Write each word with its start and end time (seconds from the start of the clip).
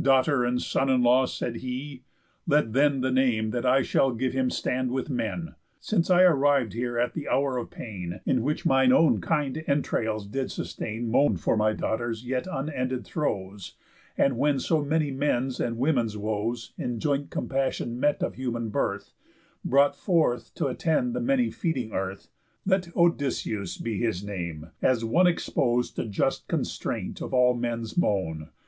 "Daughter 0.00 0.44
and 0.44 0.62
son 0.62 0.88
in 0.88 1.02
law," 1.02 1.26
said 1.26 1.56
he, 1.56 2.04
"let 2.46 2.74
then 2.74 3.00
The 3.00 3.10
name 3.10 3.50
that 3.50 3.66
I 3.66 3.82
shall 3.82 4.12
give 4.12 4.32
him 4.32 4.48
stand 4.48 4.92
with 4.92 5.10
men. 5.10 5.56
Since 5.80 6.10
I 6.10 6.22
arriv'd 6.22 6.74
here 6.74 6.96
at 6.96 7.14
the 7.14 7.26
hour 7.28 7.58
of 7.58 7.70
pain, 7.72 8.20
In 8.24 8.44
which 8.44 8.64
mine 8.64 8.92
own 8.92 9.20
kind 9.20 9.64
entrails 9.66 10.28
did 10.28 10.52
sustain 10.52 11.10
Moan 11.10 11.38
for 11.38 11.56
my 11.56 11.72
daughter's 11.72 12.24
yet 12.24 12.46
unended 12.48 13.04
throes, 13.04 13.74
And 14.16 14.38
when 14.38 14.60
so 14.60 14.80
many 14.80 15.10
men's 15.10 15.58
and 15.58 15.76
women's 15.76 16.16
woes, 16.16 16.72
In 16.78 17.00
joint 17.00 17.30
compassion 17.30 17.98
met 17.98 18.22
of 18.22 18.36
human 18.36 18.68
birth, 18.68 19.12
Brought 19.64 19.96
forth 19.96 20.54
t' 20.54 20.66
attend 20.68 21.16
the 21.16 21.20
many 21.20 21.50
feeding 21.50 21.90
earth, 21.90 22.28
Let 22.64 22.82
Odyssëus 22.94 23.82
be 23.82 23.98
his 23.98 24.22
name, 24.22 24.70
as 24.80 25.04
one 25.04 25.26
Expos'd 25.26 25.96
to 25.96 26.04
just 26.04 26.46
constraint 26.46 27.20
of 27.20 27.34
all 27.34 27.54
men's 27.54 27.98
moan. 27.98 28.50